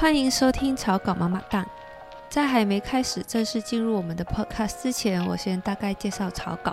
[0.00, 1.66] 欢迎收听草稿妈妈档。
[2.30, 6.72] 在还没开始正式进入我们的 podcast 之前，我先大概介绍草稿。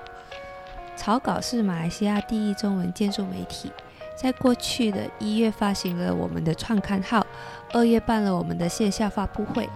[0.95, 3.71] 草稿是马来西亚第一中文建筑媒体，
[4.15, 7.25] 在过去的一月发行了我们的创刊号，
[7.73, 9.67] 二月办了我们的线下发布会，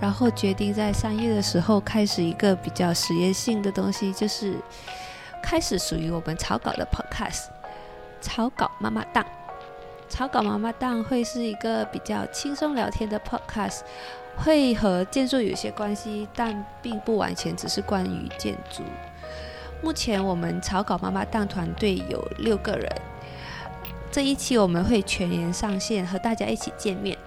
[0.00, 4.56] 然后决定在三月的时候开始一个比较实验性的东西，就是
[5.42, 7.48] 开始属于我们草稿的 podcast。
[8.22, 9.22] 草稿妈妈档，
[10.08, 13.80] 草稿妈妈档会是一个比较轻松聊天的 podcast，
[14.36, 18.82] 会和建筑有些关系，但并不完全只是关于建筑。
[19.82, 22.88] 目前我们草稿妈妈档团队有六个人，
[24.12, 27.18] 这一期我们会全员上线和大家一起见面，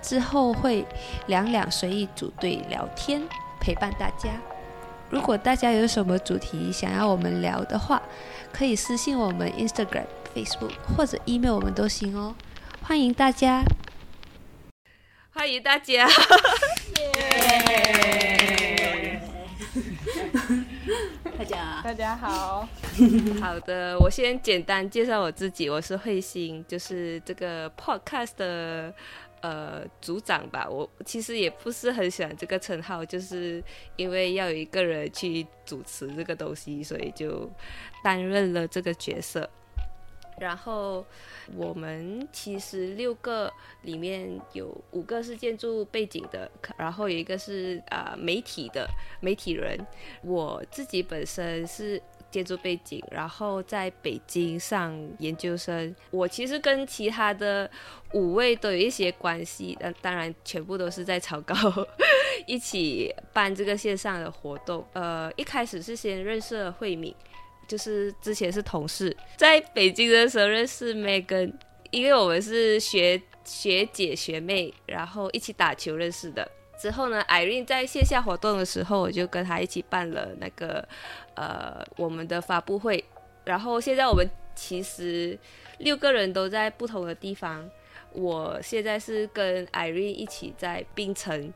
[0.00, 0.86] 之后会
[1.26, 3.22] 两两随意组队聊天，
[3.60, 4.30] 陪伴大家。
[5.10, 8.00] 如果大家有什么主题想要我们聊的话，
[8.50, 12.34] 可以私信我们 Instagram、Facebook 或者 email 我们都行哦。
[12.82, 13.62] 欢迎大家，
[15.32, 16.08] 欢迎大家。
[21.38, 22.68] 大家大家好，
[23.40, 28.94] 好的，我先简单介绍我自己，我是慧心，就是这个 podcast 的
[29.40, 30.68] 呃组长吧。
[30.68, 33.62] 我其实也不是很喜欢这个称号，就是
[33.96, 37.50] 因为要有一个人去主持这个东西，所以就
[38.04, 39.48] 担任了这个角色。
[40.42, 41.06] 然后
[41.56, 43.50] 我们其实六个
[43.82, 48.88] 里面有五个是建筑背景的，然后有一个是啊、媒体的
[49.20, 49.78] 媒体人。
[50.22, 55.94] 我自己本身是建筑背景，然后在北京上研究生。
[56.10, 57.70] 我其实跟其他的
[58.12, 61.54] 五位都有一些关系，但当然全部都是在草稿
[62.48, 64.84] 一起办这个线上的活动。
[64.92, 67.14] 呃，一开始是先认识了慧敏。
[67.68, 71.52] 就是之前是同事，在北京的时候认识 Megan，
[71.90, 76.46] 因为我们是学学姐学妹，然后一起打球认识的。
[76.78, 80.86] 之后呢，Irene 在线下活动的时候，我就跟她一起办了那个
[81.34, 83.02] 呃我们的发布会。
[83.44, 85.38] 然后现在我们其实
[85.78, 87.68] 六个人都在不同的地方。
[88.12, 91.52] 我现在是跟 Irene 一起在槟城，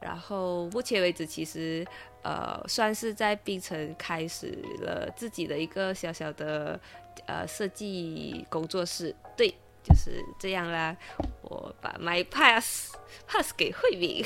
[0.00, 1.86] 然后目前为止其实。
[2.22, 6.78] 呃，算是在槟城开始了自己的一个小小的
[7.26, 9.48] 呃设计工作室，对，
[9.82, 10.96] 就是这样啦。
[11.42, 12.94] 我把 my pass
[13.26, 14.24] pass 给慧敏。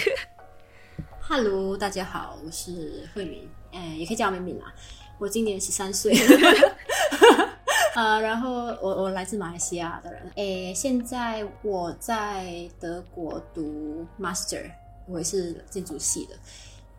[1.21, 4.73] ，Hello，大家好，我是慧敏，哎，也可以叫我敏敏啦。
[5.19, 6.13] 我今年十三岁，
[7.97, 14.71] 呃，然后我我来自马来西亚的人，哎，现在我在德国读 master，
[15.09, 16.37] 我也是建筑系的。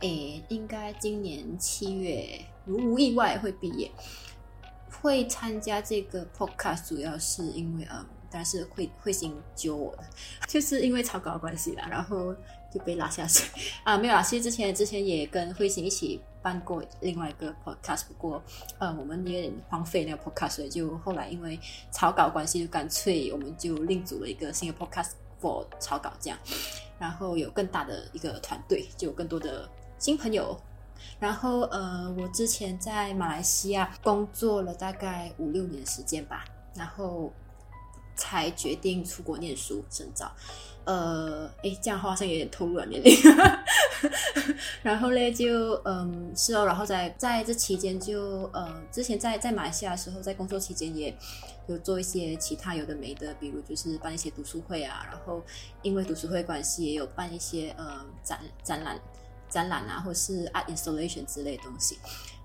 [0.01, 3.91] 诶，应该今年七月如无意外会毕业。
[5.01, 10.03] 会参加这个 podcast 主要是因为，嗯，当然是会会心揪我的，
[10.47, 12.33] 就是因为草稿关系啦，然后
[12.73, 13.45] 就被拉下水
[13.83, 14.23] 啊，没有啦。
[14.23, 18.41] 其实之前之前也跟慧心一起办过另外一个 podcast，不过，
[18.79, 21.59] 呃，我们有点荒废那个 podcast，所以就后来因为
[21.91, 26.39] 草稿关系，就干脆我们就另组了一个新的 podcast for 草稿这样，
[26.97, 29.69] 然后有更大的一个团队，就有更多的。
[29.99, 30.59] 新朋友，
[31.19, 37.31] 然后呃，我之前在马来西亚工作了大概五六年时间吧，然后
[38.15, 40.31] 才决定出国念书深造。
[40.85, 43.13] 呃，诶，这样好像有点透露了年龄。
[44.81, 51.13] 然后嘞，就嗯是哦，然后在在这期间就呃，之前在在马来西亚的时候，在工作期间也
[51.67, 55.43] 有做一些其他有的没的，比如就是办一些读书会啊，然后
[55.81, 58.97] 因为读书会关系，也有办一些呃展展览。
[59.49, 61.97] 展览啊，或是 art installation 之类的东西，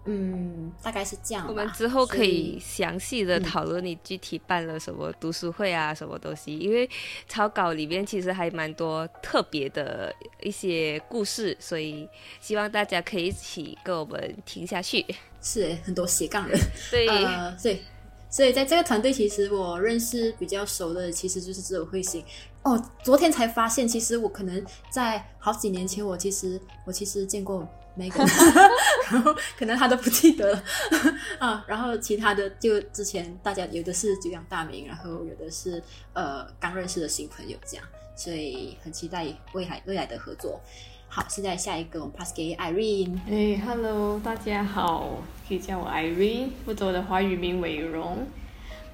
[0.05, 1.47] 嗯，大概是这样。
[1.49, 6.57] 我们之后可以详细的讨论你具体办了什么读书会啊，什么东西。
[6.59, 6.89] 因为
[7.29, 12.09] 草稿里面其实还蛮多特别的一些故事，所以
[12.41, 15.05] 希望大家可以一起跟我们听下去。
[15.41, 16.59] 是很多斜杠人，
[16.91, 17.83] 对，呃，对。
[18.31, 22.25] 所以在这个团队，其实我认识比较熟的，其实就是只有慧心。
[22.63, 28.19] 哦，昨天才发现，其实我可能在好几年前，我其实我其实见过每个，
[29.11, 30.63] 然后可能他都不记得了
[31.41, 31.65] 啊。
[31.67, 35.83] 然后其他的就之前大家有的是久仰大名，然后有的是
[36.13, 40.61] 呃刚认识的新朋友这样，所以很期待未来未来的合作。
[41.09, 43.19] 好，现在下一个我们 pass 给 Irene。
[43.29, 48.25] 哎，Hello，大家好，可以叫我 Irene，负责我的华语名伟荣。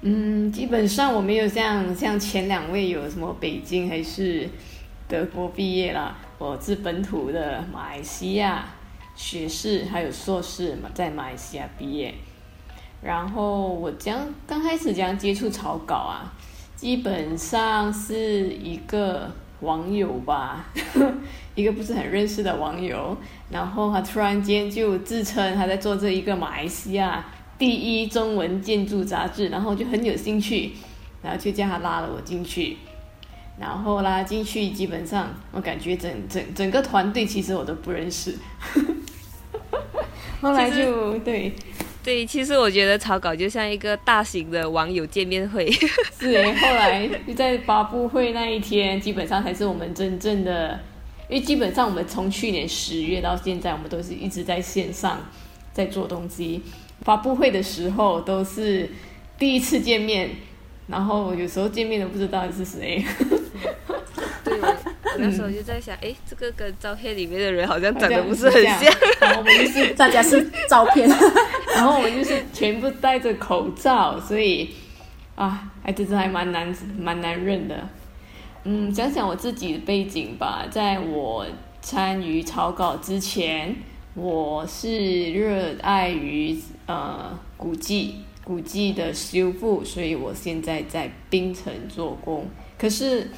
[0.01, 4.47] 嗯，基本上我没有像像前两位有什么北京还是
[5.09, 8.63] 德国毕业啦，我是本土的马来西亚
[9.13, 12.13] 学士还有硕士嘛，在马来西亚毕业。
[13.01, 16.31] 然后我将刚开始将接触草稿啊，
[16.77, 19.29] 基本上是一个
[19.59, 20.65] 网友吧，
[21.55, 23.17] 一个不是很认识的网友，
[23.49, 27.25] 然后他突然间就自称他在做这一个马来西亚
[27.59, 30.71] 第一中文建筑杂志，然后就很有兴趣，
[31.21, 32.77] 然后就叫他拉了我进去，
[33.59, 38.35] 然后拉进去，基本上我感觉整整整个团队其实我都不认识，
[40.41, 41.53] 后来就对。
[42.01, 45.69] 对，其实我觉得草稿就像一个大型的网友见面会。
[46.17, 50.79] 是诶，后来就在发布会那一天，基本上才是我们真正的，
[51.27, 55.19] 因为基本上我们从去年十月到现在，我们都是一直在线上
[55.73, 56.63] 在做东西。
[57.01, 58.89] 发布会的时候都是
[59.37, 60.29] 第一次见面，
[60.87, 63.03] 然后有时候见面都不知道是谁。
[64.43, 64.75] 对，我
[65.17, 68.83] 那时候就在想，哎，这个跟照片里面的人好像长得不是很像。
[69.19, 71.09] 然后我们就是大家是照片，
[71.75, 74.69] 然后我们就是全部戴着口罩，所以
[75.35, 77.87] 啊，还真是还蛮难蛮难认的。
[78.63, 81.45] 嗯，想想我自己的背景吧，在我
[81.81, 83.75] 参与草稿之前，
[84.15, 92.45] 我是热爱于呃古迹古迹的修复，所以我现在在槟城做工。
[92.77, 93.29] 可是。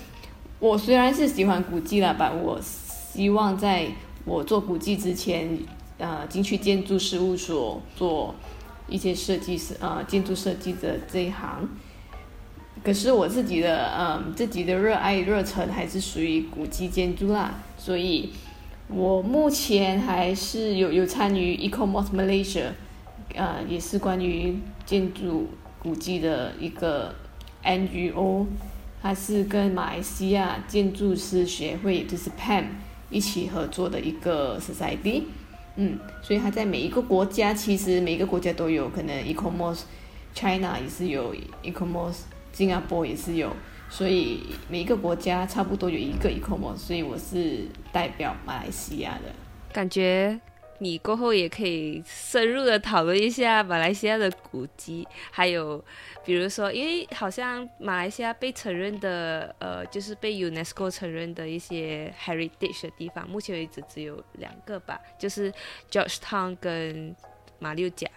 [0.62, 3.88] 我虽然是喜欢古迹了吧，我希望在
[4.25, 5.57] 我做古迹之前，
[5.97, 8.35] 呃，进去建筑事务所做
[8.88, 11.67] 一些设计师，呃，建筑设计的这一行。
[12.83, 18.29] 可是我自己的，嗯，自己的热爱热忱还是属于古迹建筑啦，所以
[18.93, 22.71] 我目前还是有有参与 Ecomos Malaysia，
[23.35, 25.47] 呃，也是关于建筑
[25.79, 27.15] 古迹的一个
[27.63, 28.45] NGO。
[29.01, 32.65] 它是跟马来西亚建筑师协会，就是 PAM
[33.09, 35.23] 一起合作的一个 society，
[35.75, 41.33] 嗯，所以它在每一个国家，其实每一个国家都有可能 Ecomos，China 也是有
[41.63, 42.17] Ecomos，
[42.53, 43.49] 新加坡也是有，
[43.91, 49.31] 所以每一个国家差不多有一个 Ecomo，所以我是代表马来西亚的，
[49.71, 50.39] 感觉。
[50.83, 55.77] 你过后也可以深入的讨论一下马来西亚的古迹，还有
[56.25, 65.53] 比如说，因为好像马来西亚被承认的，呃，就是被 UNESCO 承认的一些 heritage 的地方，目前为止只有两个吧，就是
[65.91, 67.15] Georgetown 跟
[67.59, 68.07] 马六甲。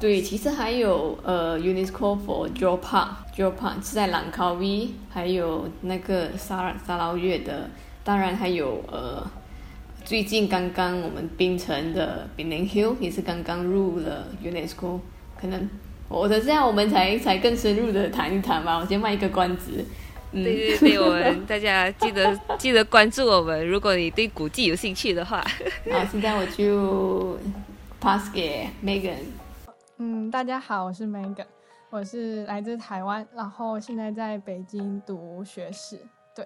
[0.00, 7.70] 对，其实还有呃 UNESCO for Joe Park，Joe Park 是在兰卡威，还有那个沙沙捞越的，
[8.02, 9.24] 当然还有呃。
[10.04, 14.98] 最近刚刚我们槟城的 Bening Hill 也是刚刚入了 UNESCO，
[15.40, 15.70] 可能
[16.08, 18.76] 我的这样我们才才更深入的谈一谈吧。
[18.78, 19.84] 我先卖一个关子。
[20.32, 25.40] 对对对，我们大家记得 记得关注我们，如果你对古迹有兴趣的话。
[25.92, 27.38] 好，现在我就
[28.00, 29.18] pass 给 Megan。
[30.04, 31.46] 嗯，大家好，我是 Megan，
[31.88, 35.96] 我是来自台湾，然后现在在北京读学士。
[36.34, 36.44] 对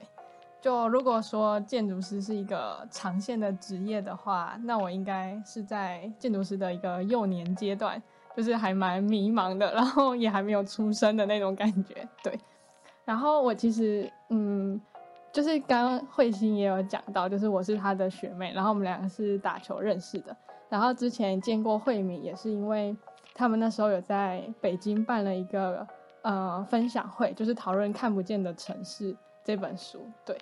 [0.60, 8.00] 就如果说建筑师是一个长线的职业的话，那我应该是在建筑师的一个幼年阶段，
[8.36, 12.06] 就是还蛮迷茫的，然后也还没有出生的那种感觉。
[12.22, 12.38] 对，
[13.06, 14.78] 然后我其实嗯，
[15.32, 20.36] 就是刚刚慧心也有讲到，就是我是他的学妹，然后我们两个是打球认识的，
[20.68, 22.94] 然后之前见过慧敏也是因为
[23.36, 25.86] 他们那时候有在北京办了一个
[26.22, 29.14] 呃分享会，就是讨论看不见的城市。
[29.44, 30.36] 这本书对，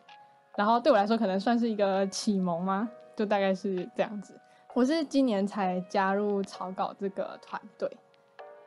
[0.57, 2.89] 然后对我来说可能算是一个启蒙吗？
[3.15, 4.41] 就大概是这样子。
[4.73, 7.91] 我是今年才加入草稿这个团队，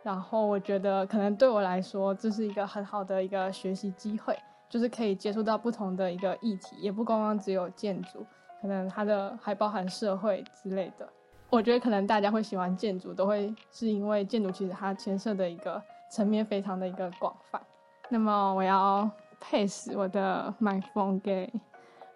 [0.04, 4.38] 然后我觉得可能对我来说这是一个很好的一个学习机会，
[4.70, 8.24] 就是可以接触到不同的一个议题，也不光光只有建筑，
[8.62, 11.10] 可能它的还包含社会之类的。
[11.50, 17.62] 我觉得可能大家会喜欢建筑，都会是因为建筑其实它牵涉的一个层面非常的一个广泛。
[18.10, 19.10] 那么我要。
[19.40, 21.48] pass 我的麦克风给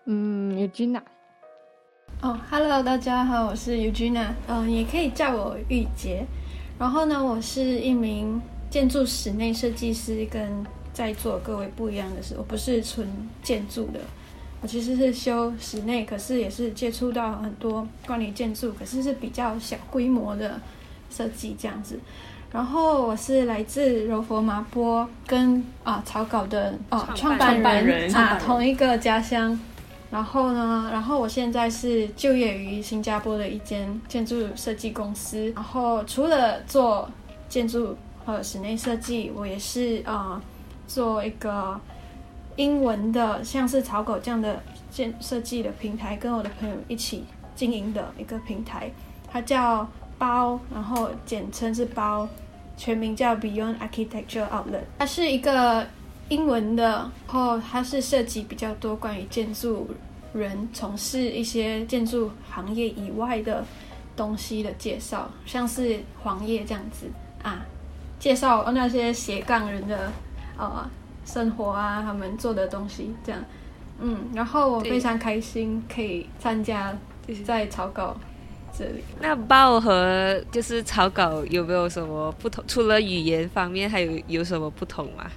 [0.05, 1.03] 嗯 Eugenia。
[2.19, 6.25] 哦，Hello，大家好，我是 Eugena，嗯，也可以叫我玉洁。
[6.79, 13.07] 然后呢，我是一名建筑室内设计师，跟在座各位不一样的是，我不是纯
[13.43, 13.99] 建筑的，
[14.61, 20.59] 我其实是修室内，可是也是接触到很多关于建筑，可是是比较小规模的
[21.09, 21.99] 设计这样子。
[22.51, 29.59] 然后我是来自柔佛麻波，跟啊草稿的啊创办人啊同一个家乡。
[30.11, 35.49] 然后呢，然后我现在是就业于新加坡的一间建筑设计公司。
[35.55, 37.09] 然后除了做
[37.47, 40.41] 建筑和室内设计，我也是啊
[40.85, 41.79] 做一个
[42.55, 48.91] 英文的，像是草稿这样的建设计的平台，跟我的朋友一起经营的一个平台，
[49.31, 49.87] 它叫。
[50.21, 52.29] 包，然后简称是包，
[52.77, 54.83] 全名叫 Beyond Architecture Outlet。
[54.99, 55.87] 它是一个
[56.29, 56.83] 英文的，
[57.25, 59.89] 然后它是涉及比较多关于建筑
[60.31, 63.65] 人从事一些建筑行业以外的
[64.15, 67.07] 东西的介绍，像是黄页这样子
[67.41, 67.65] 啊，
[68.19, 70.11] 介绍那些斜杠人的
[70.55, 70.87] 呃
[71.25, 73.41] 生活啊，他们做的东西这样，
[73.99, 76.95] 嗯，然后我非常开心可以参加
[77.45, 78.15] 在草稿
[78.77, 79.03] 这里。
[79.19, 82.63] 那报和就是草稿有没有什么不同？
[82.67, 85.29] 除了语言方面，还有有什么不同吗？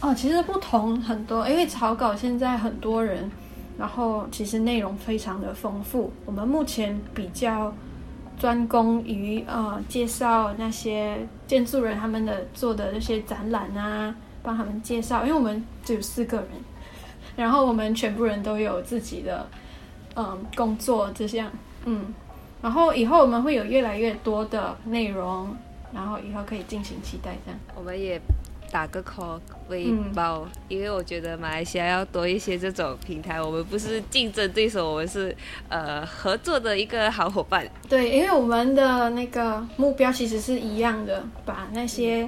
[0.00, 3.30] 哦，其实不同很多，因为草稿现在很多人，
[3.78, 6.12] 然后其实内容非常的丰富。
[6.26, 7.72] 我们目前比较
[8.38, 16.48] 专攻于呃介绍那些建筑人他们的做的那些展览啊，帮他们介绍，因为我们只有四个人，
[17.36, 19.46] 然后我们全部人都有自己的
[20.16, 21.50] 嗯工作这样，
[21.84, 22.12] 嗯，
[22.60, 25.56] 然后以后我们会有越来越多的内容，
[25.94, 27.60] 然后以后可以敬请期待这样。
[27.74, 28.20] 我们也。
[28.72, 33.38] 打个 call 微包，因为我觉得马来西亚要多一些这种平台。
[33.38, 35.36] 我们不是竞争对手，我们是
[35.68, 37.70] 呃合作的一个好伙伴。
[37.86, 42.26] 对，因为我们的那个目标其实是一样的，把那些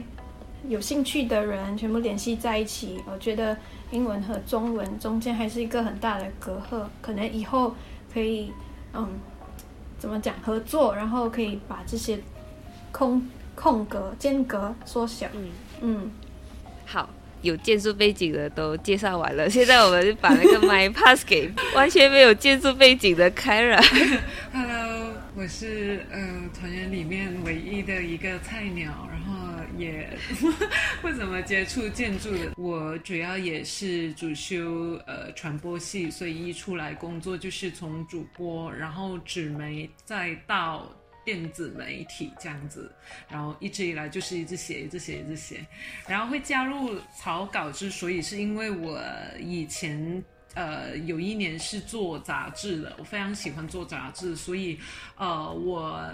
[0.69, 3.01] 有兴趣的人全部联系在一起。
[3.11, 3.57] 我觉得
[3.91, 7.75] 英文和中文中间还是一个很大的隔阂，可能以后
[8.13, 8.53] 可以
[8.93, 9.09] 嗯
[9.99, 12.19] 怎么讲合作，然后可以把这些
[12.91, 15.27] 空空格间隔缩小。
[15.35, 15.49] 嗯
[15.81, 16.11] 嗯。
[16.87, 17.09] 好，
[17.43, 23.83] 有建筑背景的都介绍完了，现在我们就把那个 麦 pass 给完全没有建筑背景的 Kara。
[24.53, 24.84] Hello，
[25.37, 29.35] 我是呃团员里面唯一的一个菜鸟，然后
[29.77, 30.09] 也
[31.03, 32.53] 不怎么接触建筑的。
[32.57, 40.91] 我主要也是主修呃传播系，所以一出来工作就是从主播，然后纸媒，再到。
[41.27, 42.93] 电子媒体这样子，
[43.31, 45.67] 然后一直以来就是一直写，一直写，一直写，
[46.07, 49.01] 然后会加入草稿，之所以是因为我
[49.41, 50.23] 以前
[50.55, 54.79] 呃有一年是做杂志的，我非常喜欢做杂志，所以
[55.17, 56.09] 呃我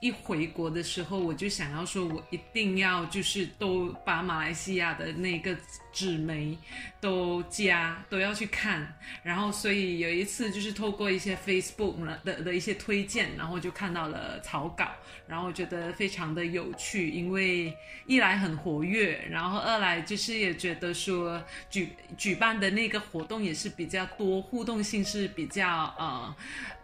[0.00, 5.56] 一回国的时候，我就想要说，我一定要就是都把马来西亚的那个。
[5.96, 6.58] 纸媒
[7.00, 14.90] 都加都要去看，然后所以有一次就是透过一些 Facebook 的的一些推荐，然后就看到了草稿，
[15.26, 17.74] 然后觉得非常的有趣，因为
[18.04, 21.88] 一来很活跃，然后二来就是也觉得说举
[22.18, 25.66] 举办的那个活动也是比较多，互动性是比较
[25.98, 26.36] 呃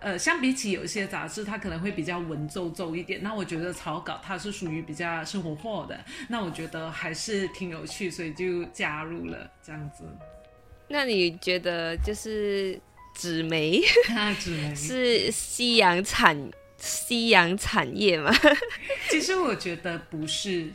[0.03, 9.03] 呃，相比起有一些杂志，它可能会比较文绉绉一点，那我觉得草稿它是属于比较生活化的，那我觉得还是挺有趣，所以就加。
[9.03, 10.05] 入了这样子，
[10.87, 12.81] 那你觉得就是
[13.17, 13.83] 纸媒
[14.39, 18.33] 纸媒是夕阳产夕阳产业吗？
[19.11, 20.71] 其实我觉得不是。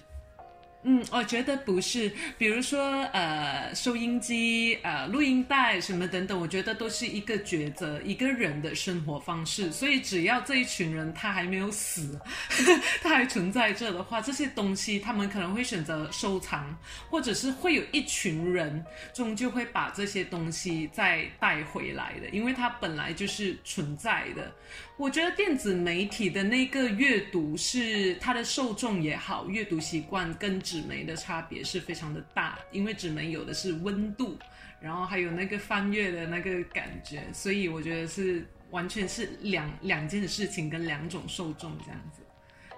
[0.89, 9.69] 嗯，我觉得不是，比如说呃，收音机、呃，录音带什么等等，我觉得都是一个抉择，一个人的生活方式。
[9.69, 12.17] 所以只要这一群人他还没有死，
[13.03, 16.73] 他还存在着的话，这些东西他们可能会选择收藏，
[17.09, 18.81] 或者是会有一群人
[19.13, 24.49] 终究会把这些东西再带回来的，因为它本来就是存在的。
[24.95, 34.37] 我觉得电子媒体的那个阅读是它的受众也好，阅读习惯跟纸媒的差别是非常的大，因为纸媒有的是温度，
[34.79, 42.21] 然后还有那个翻阅的那个感觉，所以我觉得是完全是两两件事情跟两种受众这样子。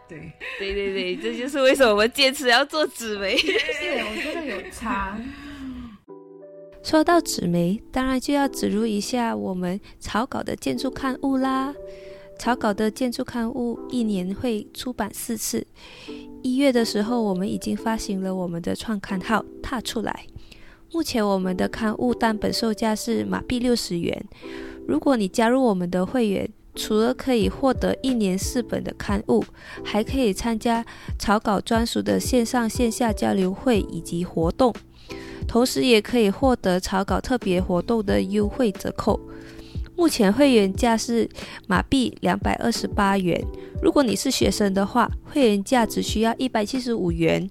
[0.07, 3.35] 对，对对对，这就是为什么我们坚持要做纸媒。
[3.37, 5.19] 对，我觉得有差。
[6.81, 11.75] 说到纸媒，当然就要植入一下我们草稿的建筑刊物啦。
[12.39, 15.67] 草稿的建筑刊物一年会出版四次。
[16.41, 20.25] 一月的时候，我们已经发行了我们的创刊号《踏出来》。
[20.91, 24.25] 目前我们的刊物单本售价是马币六十元。
[24.87, 29.43] 如果你加入我们的会员，除了可以获得一年四本的刊物，
[29.83, 30.85] 还可以参加
[31.17, 34.73] 草稿专属的线上线下交流会以及活动，
[35.47, 39.19] 同时也可以获得草稿特别活动的优惠折扣。
[39.99, 41.29] 目前会员价是
[41.67, 43.45] 马币两百二十八元，
[43.83, 47.49] 如果你是学生的话，会员价只需要一百七十五元，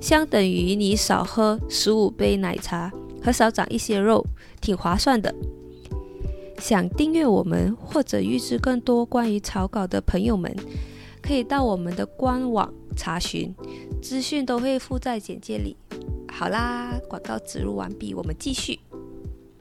[0.00, 4.24] 相等于你少喝十五杯奶茶和少长一些肉，
[4.60, 5.34] 挺划算的。
[6.60, 10.54] 想订阅我们或者预知更多关于草稿的朋友们，
[11.20, 13.52] 可以到我们的官网查询，
[14.00, 15.76] 资讯都会附在简介里。
[16.30, 18.78] 好啦，广告植入完毕，我们继续。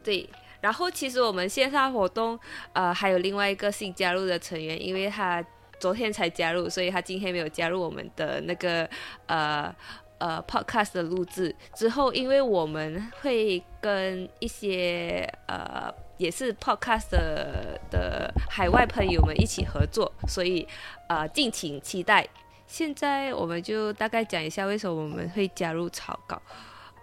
[0.04, 0.30] 对。
[0.62, 2.40] 然后其实我们线上活动，
[2.74, 5.44] 呃，还有另外一个新加入的成员，因为他
[5.80, 8.88] 昨天才加入，所以他今天没有加入我们的那个
[9.26, 9.76] 呃
[10.20, 20.68] 呃 podcast 的录制之后，因为我们会跟一些呃也是 podcast 的的海外朋友们一起合作，所以
[21.08, 22.28] 呃敬请期待。
[22.68, 26.42] 现在我们就大概讲一下为什么我们会加入草稿。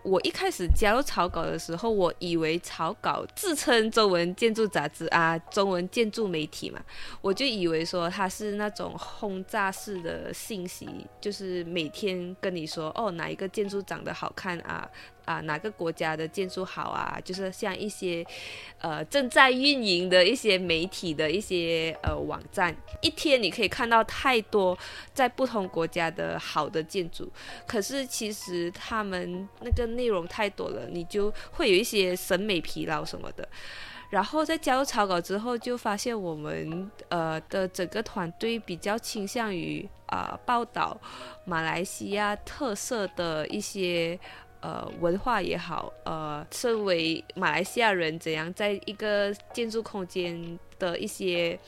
[0.08, 6.80] 我一开始加入草稿的时候，我以为草稿自称中文建筑杂志啊，中文建筑媒体嘛，
[7.20, 10.88] 我就以为说它是那种轰炸式的信息，
[11.20, 14.88] 就是每天跟你说哦哪一个建筑长得好看啊。
[15.28, 17.20] 啊，哪个国家的建筑好啊？
[17.22, 18.24] 就是像一些，
[18.80, 24.76] 呃，正在运营的一些媒体的一些呃网站，一天你可以看到太多
[25.12, 27.30] 在不同国家的好的建筑，
[27.66, 33.46] 可是其实他们那个内容太多了，你就会有一些审美疲劳什么的。
[34.08, 40.98] 然后在加入草稿之后，就发现我们呃的整个团队比较倾向于啊报道
[41.44, 44.18] 马来西亚特色的一些。
[44.60, 51.58] 呃，文化也好，呃，身为马来西亚人，怎样在一个建筑空间的一些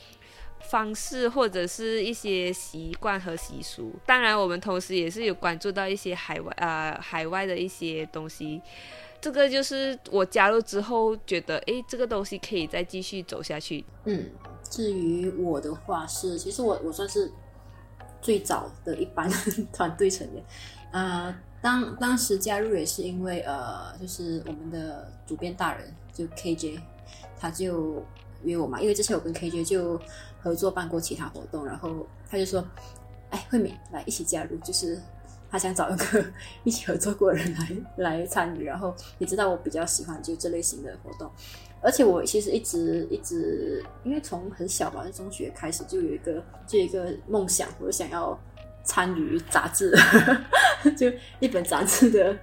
[0.59, 8.61] 方式或者是一些习惯和习俗，当然，我们同时也是有关注到一些海外呃海外的一些东西。
[9.19, 13.85] 这个就是我加入之后觉得，哎，这个东西可以再继续走下去。
[14.05, 14.29] 嗯，
[14.67, 17.31] 至于我的话是，其实我我算是
[18.21, 19.29] 最早的一班
[19.73, 20.43] 团队成员，
[20.91, 21.35] 呃。
[21.63, 26.79] 当当时加入也是因为呃，就是我们的主编大人就 KJ，
[27.39, 28.03] 他就
[28.41, 30.01] 约我嘛，因为之前我跟 KJ 就
[30.41, 32.67] 合作办过其他活动，然后他就说，
[33.29, 34.99] 哎，慧敏来一起加入，就是
[35.51, 36.25] 他想找一个
[36.65, 41.31] 一起合作过的人来来参与，然后你知道我比较喜欢就这类型的活动，
[41.81, 48.39] 而且我其实一直一直因为从很小吧，中学开始就有一个就一个梦想，我想要。
[48.83, 49.93] 参与杂志，
[50.97, 51.07] 就
[51.39, 52.35] 一本杂志的，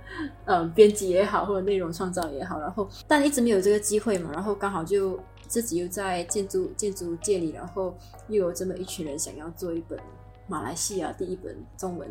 [0.44, 5.18] 嗯，编辑也好，或者内容创造也好，然后但一直没有这个机会嘛，然后刚好就
[5.48, 7.92] 自己又在建筑建筑界里，然后
[8.28, 9.98] 又有这么一群人想要做一本
[10.46, 12.08] 马来西亚第一本中文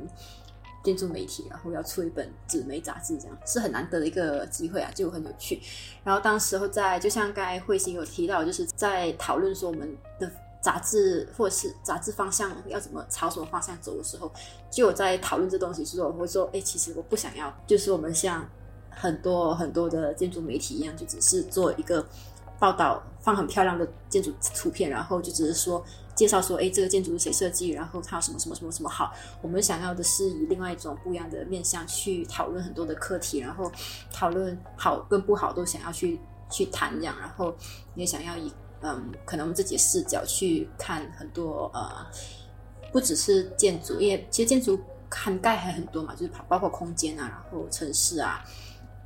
[0.87, 5.61] 建筑媒体，然后要出一本纸媒杂志，这样是很难得的一个机会啊，就很有趣。
[6.05, 10.31] 然后当时候在，就像刚才慧心有提到，就是在讨论说我们的。
[10.59, 14.29] 杂志或者是杂志方向要怎么朝什么方向走的时候，
[14.69, 15.85] 就有在讨论这东西。
[15.85, 18.45] 是说，我会说，哎，其实我不想要，就是我们像
[18.89, 22.05] 很多很多的建筑媒体一样，就只是做一个
[22.59, 25.81] 报道，放很漂亮的建筑图片，然后就只是说
[26.17, 29.13] 介绍说，哎，这个建筑是谁设计，然后它有什么什么什么什么好。
[29.41, 33.71] 我们想要的是以另外一种不一样的面向去讨论很多的课题，然后
[34.11, 37.55] 讨论好跟不好都想要去去谈这样，然后
[37.95, 38.51] 也想要以。
[38.79, 42.05] 嗯，可能我们自己的视角去看很多呃，
[42.91, 48.45] 不只是建筑，因为其实建筑涵盖还很多嘛，就是包括空间啊，然后城市啊，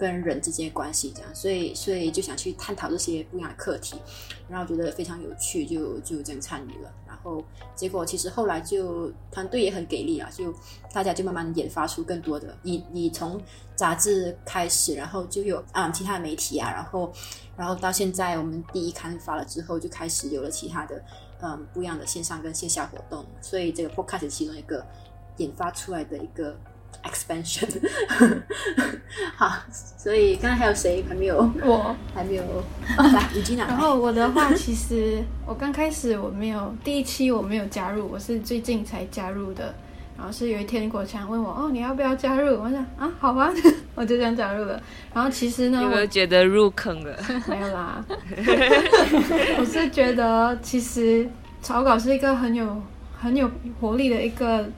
[0.02, 4.02] 跟人之间关系这样，所以所以就想去探讨这些不一样的课题，
[4.50, 6.92] 然后觉得非常有趣，就就这样参与了。
[7.08, 7.44] 然后
[7.76, 10.52] 结果其实后来就团队也很给力啊，就
[10.92, 13.40] 大家就慢慢研发出更多的，你你从
[13.76, 17.14] 杂志开始，然后就有啊其他的媒体啊，然后。
[17.58, 21.00] 然后到现在，我们第一刊发了之后，就开始有了其他的，
[21.42, 23.24] 嗯，不一样的线上跟线下活动。
[23.40, 24.84] 所以这个 podcast 其中一个
[25.38, 26.58] 研发出来的一个
[27.04, 27.68] expansion。
[29.36, 29.52] 好，
[29.98, 31.38] 所以刚才还有谁还没有？
[31.64, 32.44] 我还没有。
[32.98, 39.74] 来，已经然后我的话，其实我刚开始我没有第一期我没有加入，我是最近才加入的。
[40.18, 42.62] 然后是有一天国强问我哦你要不要加入？
[42.62, 43.52] 我想啊好吧，
[43.96, 44.80] 我就这样加入了。
[45.14, 47.18] 然后其实呢，有没有觉得入坑了？
[47.48, 48.06] 没有啦，
[49.58, 51.28] 我是觉得其实
[51.64, 52.80] 草稿是一个很有
[53.20, 54.70] 很有活力的一个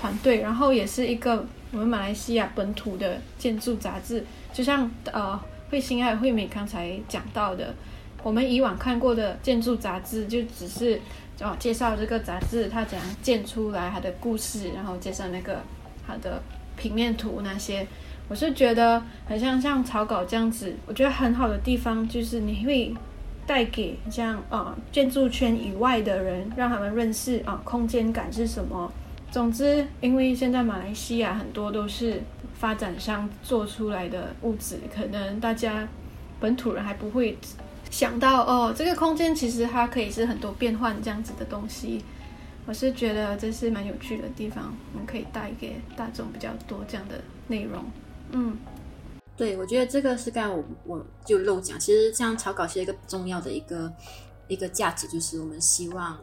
[0.00, 1.44] 团队，然后也是一个
[1.76, 4.24] 我们马来西亚本土的建筑杂志。
[4.50, 5.38] 就像呃
[5.70, 7.74] 慧心还有慧美刚才讲到的，
[8.22, 10.98] 我们以往看过的建筑杂志就只是。
[11.38, 15.60] 哦，介绍这个杂志，它怎样建出来，它的故事，然后介绍那个
[16.06, 16.40] 它的
[16.78, 17.86] 平面图那些，
[18.26, 20.74] 我是觉得很像像草稿这样子。
[20.86, 22.94] 我觉得很好的地方就是你会
[23.46, 28.90] 带给像啊建筑圈以外的人，让他们认识啊空间感是什么。
[29.30, 32.22] 总之，因为现在马来西亚很多都是
[32.54, 35.86] 发展商做出来的物质，可能大家
[36.40, 37.36] 本土人还不会。
[37.88, 42.02] 想到哦，这个空间其实它可以是很多变换这样子的东西，
[42.66, 47.84] 我是觉得这是蛮有趣的地方，我们可以带给大众比较多这样的内容。
[48.32, 48.58] 嗯，
[49.36, 53.90] 对，我觉得这个是刚才我我就漏讲，其实像草稿是一个重要的一个
[54.48, 56.18] 一个价值，就是我们希望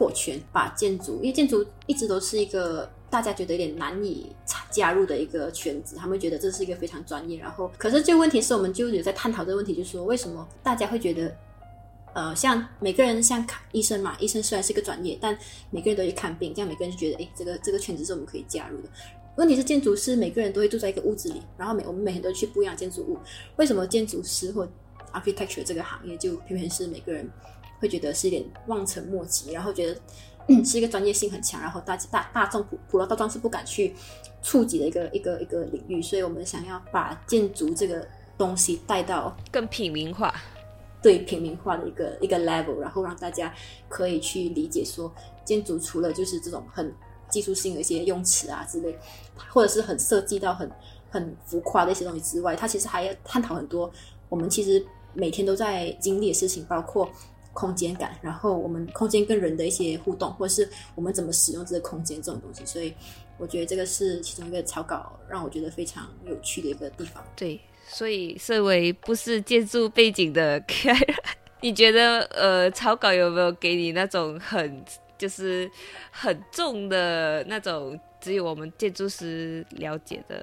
[0.00, 4.34] 破圈，把建筑，因为建筑一直都是一个大家觉得有点难以
[4.70, 7.38] 加入的一个圈子，他们觉得这是一个非常专业。
[7.38, 11.36] 然后，可是这个问题是我们就有在探讨这个问题，就是说为什么大家会觉得，
[12.14, 15.38] 呃，像每个人像看医生嘛，医生虽然是一个专业，但
[15.70, 18.88] 每个人都去看病，这样每个人就觉得，哎，这个这个圈子是我们可以加入的。
[19.36, 23.18] 问题是建筑师每个人都会住在一个屋子里，然后每我们每天都去不一样建筑物，
[23.56, 24.66] 为什么建筑师或
[25.12, 27.28] architecture 这个行业就偏偏是每个人
[27.80, 30.00] 会觉得是一点望尘莫及，然后觉得
[30.48, 33.94] 嗯是一个专业性很强，然后大大大众普普罗大众是不敢去
[34.42, 38.06] 触及的一个一个一个领域，所以我们想要把建筑这个
[38.38, 40.34] 东西带到更平民化，
[41.02, 43.52] 对平民化的一个一个 level，然后让大家
[43.88, 45.12] 可以去理解说
[45.44, 46.94] 建筑除了就是这种很。
[47.30, 48.98] 技术性的一些用词啊之类，
[49.52, 50.68] 或者是很设计到很
[51.10, 53.88] 很浮夸的一些东西之外，它其实还要探讨很多
[54.28, 57.08] 我们其实每天都在经历的事情，包括
[57.52, 62.64] 空间感，然后我们空间跟人的一些互动，或者是我们怎么使用这个空间这种东西。
[62.64, 62.94] 所以
[63.38, 67.24] 我觉得这个是其中一个草稿让我觉得非常有趣的一个地方。
[67.36, 70.94] 对，所以身为不是建筑背景的 K，，
[71.60, 74.84] 你觉得呃草稿有没有给你那种很？
[75.20, 75.70] 就是
[76.10, 80.42] 很重的那种，只有我们建筑师了解的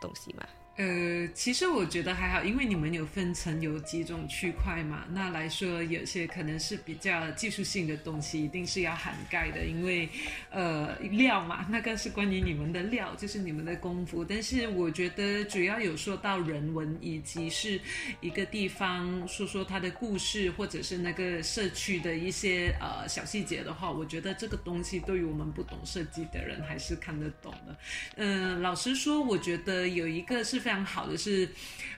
[0.00, 0.46] 东西嘛。
[0.76, 5.04] 呃，其实我觉得还好，因为你们有分成有几种区块嘛。
[5.12, 10.08] 那来说，有些可能是比较技术性的东西，一定是要涵盖的，因为
[10.50, 14.24] 呃料嘛，那个是关于你们的料，就是你们的功夫。
[14.24, 17.80] 但是我觉得主要有说到人文，以及是
[18.20, 27.76] 一个地方说说它的故事，或者是那个社区的一些呃小细节的话，我觉得这个东西对于我们不懂设计的人还是看得懂的。
[28.16, 30.63] 嗯，老实说，我觉得有一个是。
[30.64, 31.46] 非常好的是，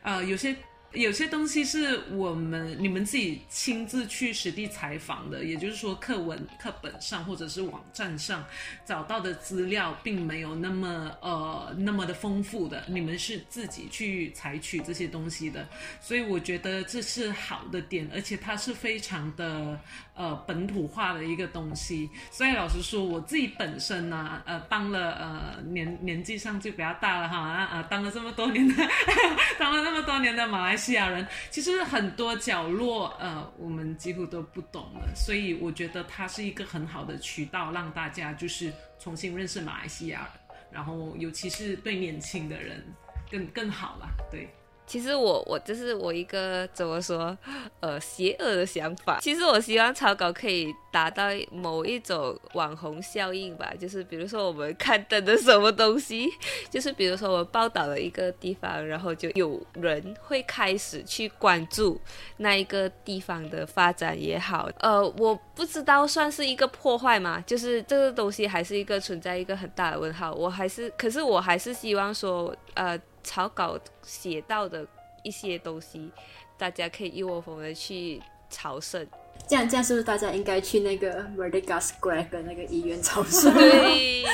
[0.02, 0.52] 呃，有些。
[0.96, 8.42] 有些东西是我们你们自己亲自去实地采访的，也就是说课文课本上或者是网站上
[8.86, 15.68] 找到的资料，并没有那么呃那么的丰富的，你们是自己去采取这些东西的，
[16.00, 19.78] 所以我觉得这是好的点，而且它是非常的
[20.14, 22.08] 呃本土化的一个东西。
[22.30, 28.74] 所以老实说，我自己本身呢，呃，当了呃年年纪上就比较大了哈啊，当了这么多年的，
[29.58, 42.84] 当了那么多年的马来西西亚人其实很多角落，呃，我们几乎都不懂了，所以我觉得它是一个很好的渠道，让大家就是重新认识马来西亚人，然后尤其是对年轻的人
[43.28, 44.48] 更更好了，对。
[44.86, 47.36] 其实我我这是我一个怎么说，
[47.80, 49.18] 呃，邪恶的想法。
[49.20, 56.30] 其实我希望草稿可以达到某一种网红效应吧，就是比如说我们刊登的什么东西，
[56.70, 62.00] 就是比如说我们报道了一个地方，然后就有人会开始去关注
[62.36, 64.70] 那一个地方的发展也好。
[64.78, 67.42] 呃，我不知道算是一个破坏吗？
[67.44, 70.32] 就是这个东西还是一个存在一个很大的问号。
[70.32, 72.96] 我还是，可是我还是希望说，呃。
[73.26, 74.86] 草稿写到的
[75.24, 76.08] 一些东西，
[76.56, 79.04] 大家可以一窝蜂的去朝圣。
[79.48, 83.52] 这样，这样是不是大家应该去那个 Merdeka Square 跟那个医院朝圣？
[83.52, 84.24] 对，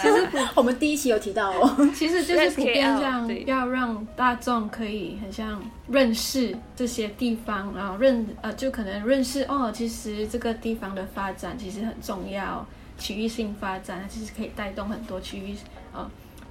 [0.00, 12.64] 其实我们第一期有提到哦， 其实就是普遍上要让大众可以很像认识这些地方，然后认呃，就可能认识哦，其实这个地方的发展其实很重要，
[12.98, 15.56] 区域性发展其实可以带动很多区域
[15.92, 16.08] 呃。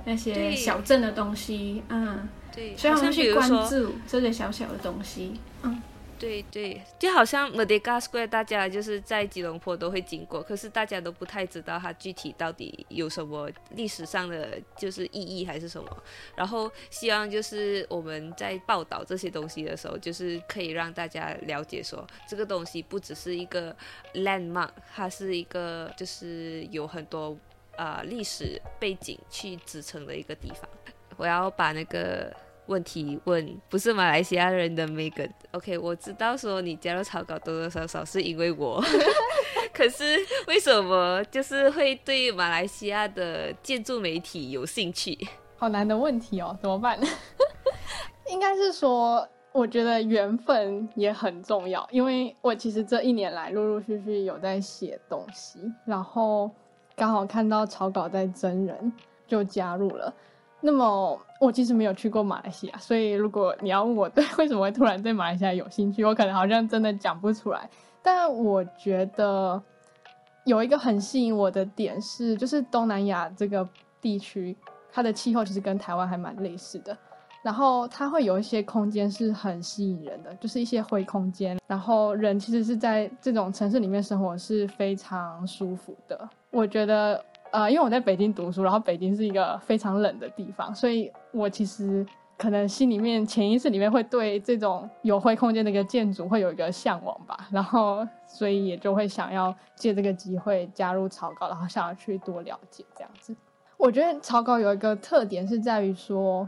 [0.07, 5.81] 那些小镇的东西，嗯，对，所以我们去关注这些小小的东西，嗯，
[6.17, 16.03] 对对，就好像 Merdeka Square，大家就是在吉隆坡都会经过，可是大家都不太知道它具体到底有什么历史上的就是意义还是什么。
[16.37, 23.75] 然后希望就是我们在报道这些东西的时候，就是可以让大家了解说，这个东西不只是一个
[24.13, 27.37] landmark，它是一个就是有很多。
[27.77, 30.67] 呃，历史背景去支撑的一个地方。
[31.15, 32.31] 我要把那个
[32.67, 35.29] 问题问不是马来西亚人的 Megan。
[35.51, 38.83] OK，我知道说你加入草稿多多少少是因为我，
[39.73, 45.17] 可是为什么就是会对马来西亚的建筑媒体有兴趣？
[45.55, 46.99] 好难的问题哦，怎么办？
[48.29, 56.51] 应该是说，我觉得缘分也很重要，因为我其实这一年来陆陆续续有在写东西，然后。
[56.97, 58.91] 刚好看到草稿在真人，
[59.27, 60.11] 就加入了。
[60.59, 67.69] 那么我其实没有去过马来西亚，所以如果你要问我对为什么会突然对马来西亚有兴趣，我可能好像真的讲不出来。
[68.01, 69.61] 但我觉得
[70.45, 73.69] 有一个很吸引我的点是，就是东南亚这个
[74.01, 74.57] 地区，
[74.91, 76.97] 它的气候其实跟台湾还蛮类似的。
[77.43, 81.59] 然后它会有一些空间是很吸引人的，就是一些灰空间。
[81.67, 86.27] 然后人其实是在这种城市里面生活是非常舒服的。
[86.51, 92.05] 我觉得呃，因为我在北京读书，然后北京是一个非常冷的地方，所以我其实
[92.37, 103.35] 可能心里面潜意识里面会对这种有灰空间的一个建筑会有一个向往吧，然后所以也就会想要借这个机会加入草稿，然后想要去多了解这样子。
[103.77, 106.47] 我觉得草稿有一个特点是在于说，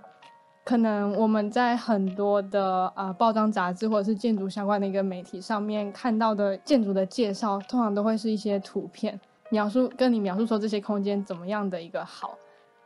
[0.63, 9.19] 可能我们在很多的呃报章杂志或者是建筑相关的一个媒体上面看到的建筑的介绍，通常都会是一些图片。
[9.49, 12.37] 描述跟你描述说这些空间怎么样的一个好，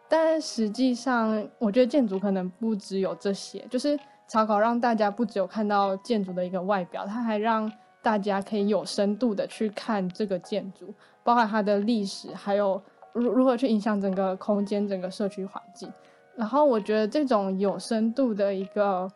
[0.08, 7.72] 但实际上我觉得建筑可能不只有这些，就是草稿让大家不只有看到建筑的一个外表，它还让
[8.02, 15.92] 大家可以有深度的去看这个建筑，包括它的历史，还有如如何去影响整个空间、整个社区环境。
[16.36, 19.12] 然后我觉得这种有深度的一个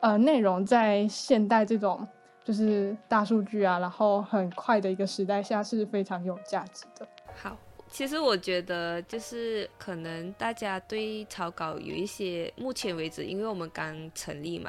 [0.00, 2.06] 呃内容，在现代这种。
[2.50, 7.06] 就是大数据啊，然后很快的一个时代下是非常有价值的。
[7.36, 7.56] 好，
[7.88, 14.68] 其实我觉得就是可能大家对草稿有一些，目前为止，因为我们刚成立嘛，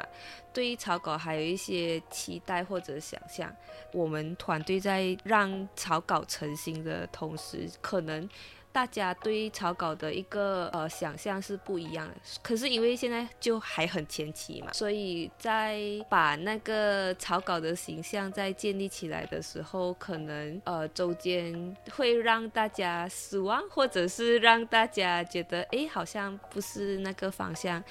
[0.52, 3.52] 对于草稿还有一些期待或者想象。
[3.92, 8.28] 我们团队在让草稿成型的同时，可能。
[8.72, 27.84] 大家对草稿的一个呃想象是不一样的，可是因为现在就还很前期嘛，所以在把那个草稿的形象在建立起来的时候，可能呃中间会让大家失望，或者是让大家觉得哎好像不是那个方向，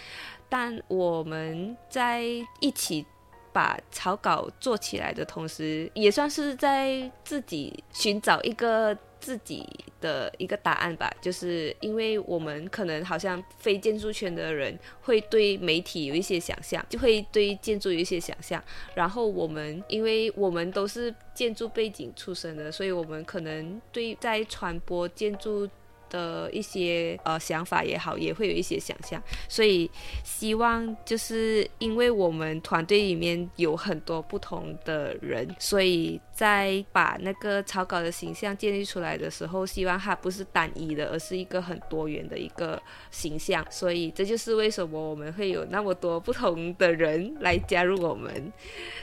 [0.50, 2.24] 但我们在
[2.60, 3.06] 一起
[3.54, 8.98] 把草稿做起来的同时，也算是在自己寻找一个。
[9.22, 9.70] 自己
[10.02, 18.62] 的一个答案吧，就是因为我们可能好像非建筑圈的人会对媒体有一些想象，就会对建筑有一些想象。
[18.96, 25.70] 然后我们，因为我们都是建筑背景出身的，所以我们可能对在传播建筑。
[26.12, 29.90] 的一些呃想法也好，也会有一些想象，所以
[30.26, 43.63] 希望就是因为我们团队里面有很多不同的人，所以在把那个草稿的形象建立出来的时候，希望它不是单一的，而是一个很多元的一个形象。
[43.69, 48.51] 所以这就是为什么我们会有那么多不同的人来加入我们。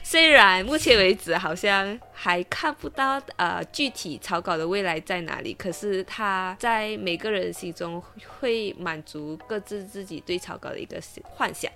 [0.02, 6.88] 虽然目前为止好像还看不到呃具体草稿的未来在哪里，可是它在。
[6.98, 8.02] 每个人心中
[8.40, 11.70] 会满足各自自己对草稿的一个幻想。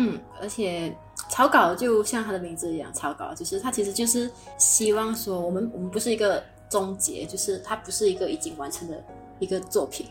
[0.00, 0.96] 嗯，而且
[1.28, 9.04] 草稿就像它的名字一样，草稿就是它其实就是希望说，我们我们不是一个终结，就是它不是一个已经完成的
[9.38, 10.06] 一个作品，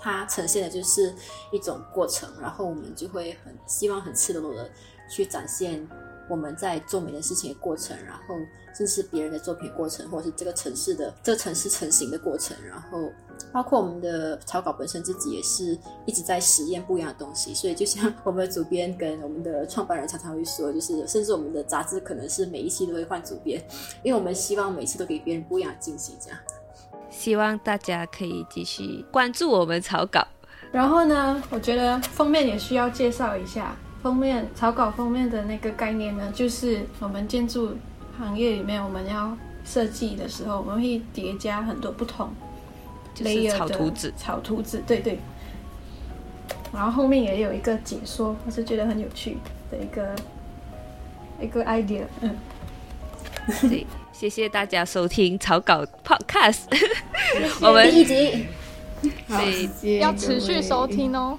[0.00, 1.14] 它呈现的就是
[1.52, 4.70] 一种过程，然后我们就会很希望很赤裸裸的
[5.10, 5.86] 去展现。
[6.28, 8.36] 我们在做每件事情的过程，然后
[8.76, 13.10] 甚至是别人的作品过程，或者是这个城市的这个城市成型的过程，然后
[13.52, 17.54] 包括我们的草稿本身自己也是一直在实验不一样的东西。
[17.54, 23.62] 所以就像我们的主编跟我们的创办人常常会说，就是甚至我们的杂志可能是每一期都会换主编，
[24.02, 26.14] 因为我们希望每次都给别人不一样的惊喜。
[26.20, 26.38] 这样，
[27.10, 30.26] 希望大家可以继续关注我们草稿。
[30.72, 33.76] 然后呢，我觉得封面也需要介绍一下。
[34.04, 37.74] 封面草稿封面的那个概念呢，就是我们建筑
[38.18, 42.28] 行业里面，我们要设计的时候，我们会叠加很多不同
[43.20, 45.18] 类的草图纸，草图纸，对对。
[46.70, 49.38] 然后后面也有一个解说，我是觉得很有趣
[49.70, 50.14] 的一个
[51.40, 52.02] 一个 idea。
[52.20, 52.36] 嗯，
[53.70, 56.64] 对，谢谢大家收听草稿 podcast，
[57.62, 58.46] 我们第一集，
[59.80, 61.38] 对，要持续收听哦。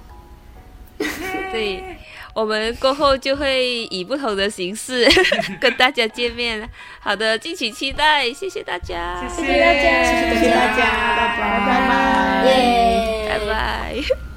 [1.52, 1.84] 对。
[2.36, 5.08] 我们过后就会以不同的形式
[5.58, 6.68] 跟大家见面。
[7.00, 10.84] 好的，敬请期待，谢谢大家，谢谢大家，谢谢大家，
[11.16, 14.35] 拜拜，拜拜，拜拜。